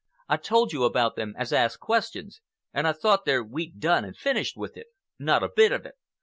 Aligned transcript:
I 0.27 0.37
told 0.37 0.73
you 0.73 0.83
about 0.83 1.15
them 1.15 1.35
as 1.37 1.53
asked 1.53 1.79
questions, 1.79 2.41
and 2.73 2.87
I 2.87 2.91
thought 2.91 3.23
there 3.25 3.43
we'd 3.43 3.79
done 3.79 4.03
and 4.03 4.17
finished 4.17 4.57
with 4.57 4.75
it. 4.75 4.87
Not 5.19 5.43
a 5.43 5.51
bit 5.55 5.71
of 5.71 5.85
it! 5.85 5.93